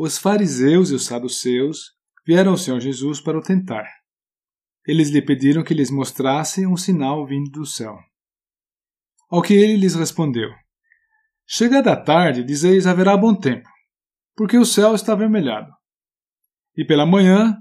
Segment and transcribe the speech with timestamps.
[0.00, 1.92] os fariseus e os saduceus
[2.24, 3.84] vieram ao Senhor Jesus para o tentar.
[4.86, 7.98] Eles lhe pediram que lhes mostrasse um sinal vindo do céu.
[9.28, 10.50] Ao que ele lhes respondeu:
[11.44, 13.68] Chegada a tarde, dizeis haverá bom tempo,
[14.36, 15.72] porque o céu está avermelhado.
[16.76, 17.60] E pela manhã,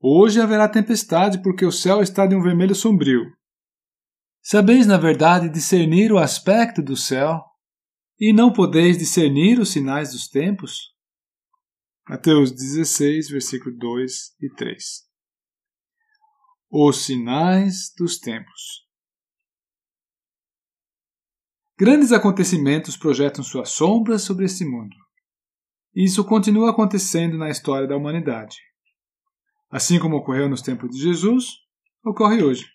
[0.00, 3.30] hoje haverá tempestade, porque o céu está de um vermelho sombrio.
[4.42, 7.44] Sabeis, na verdade, discernir o aspecto do céu,
[8.18, 10.93] e não podeis discernir os sinais dos tempos?
[12.06, 14.78] Mateus 16, versículo 2 e 3.
[16.70, 18.84] Os sinais dos tempos.
[21.78, 24.94] Grandes acontecimentos projetam suas sombras sobre este mundo.
[25.94, 28.58] Isso continua acontecendo na história da humanidade.
[29.70, 31.52] Assim como ocorreu nos tempos de Jesus,
[32.04, 32.66] ocorre hoje.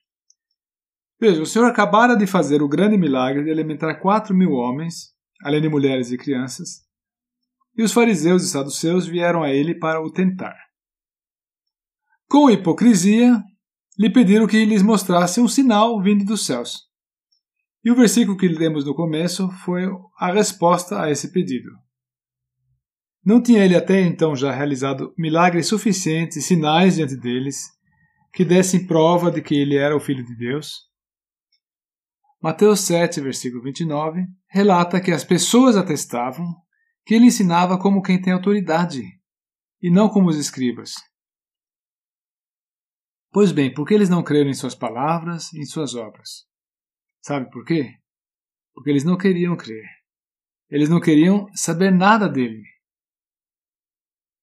[1.19, 5.61] Veja, o Senhor acabara de fazer o grande milagre de alimentar quatro mil homens, além
[5.61, 6.88] de mulheres e crianças,
[7.79, 10.53] e os fariseus e saduceus vieram a ele para o tentar.
[12.27, 13.41] Com hipocrisia,
[13.97, 16.89] lhe pediram que lhes mostrasse um sinal vindo dos céus.
[17.81, 21.69] E o versículo que lemos no começo foi a resposta a esse pedido.
[23.23, 27.63] Não tinha ele até então já realizado milagres suficientes e sinais diante deles
[28.33, 30.81] que dessem prova de que ele era o Filho de Deus?
[32.43, 36.45] Mateus 7, versículo 29, relata que as pessoas atestavam
[37.09, 39.01] que ele ensinava como quem tem autoridade,
[39.81, 40.93] e não como os escribas.
[43.31, 46.45] Pois bem, por que eles não creram em suas palavras e em suas obras?
[47.19, 47.95] Sabe por quê?
[48.75, 49.83] Porque eles não queriam crer.
[50.69, 52.61] Eles não queriam saber nada dele.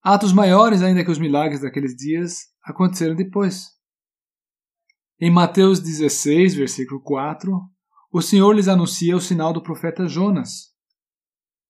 [0.02, 3.68] Atos maiores ainda que os milagres daqueles dias aconteceram depois.
[5.20, 7.60] Em Mateus 16, versículo 4,
[8.10, 10.74] o Senhor lhes anuncia o sinal do profeta Jonas.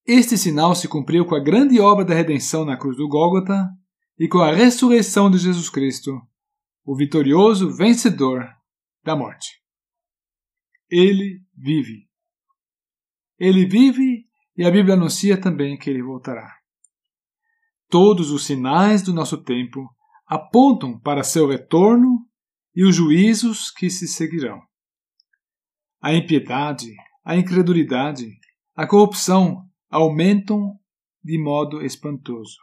[0.07, 3.69] Este sinal se cumpriu com a grande obra da redenção na cruz do Gólgota
[4.17, 6.13] e com a ressurreição de Jesus Cristo,
[6.85, 8.49] o vitorioso vencedor
[9.03, 9.61] da morte.
[10.89, 12.09] Ele vive.
[13.37, 16.57] Ele vive e a Bíblia anuncia também que ele voltará.
[17.89, 19.91] Todos os sinais do nosso tempo
[20.25, 22.25] apontam para seu retorno
[22.77, 24.63] e os juízos que se seguirão.
[26.01, 28.31] A impiedade, a incredulidade,
[28.77, 30.79] a corrupção aumentam
[31.23, 32.57] de modo espantoso.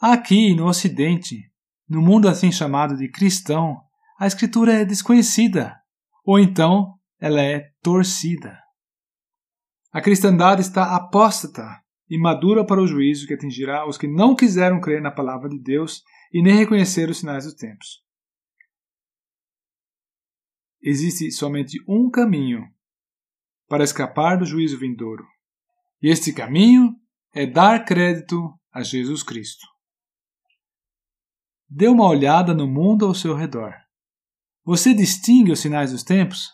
[0.00, 1.50] Aqui no Ocidente,
[1.88, 3.80] no mundo assim chamado de cristão,
[4.18, 5.76] a Escritura é desconhecida,
[6.24, 8.58] ou então ela é torcida.
[9.92, 14.80] A cristandade está apóstata e madura para o juízo que atingirá os que não quiseram
[14.80, 18.02] crer na palavra de Deus e nem reconhecer os sinais dos tempos.
[20.82, 22.62] Existe somente um caminho
[23.68, 25.24] para escapar do juízo vindouro,
[26.02, 26.94] e este caminho
[27.32, 29.66] é dar crédito a Jesus Cristo.
[31.68, 33.74] Dê uma olhada no mundo ao seu redor.
[34.64, 36.50] Você distingue os sinais dos tempos?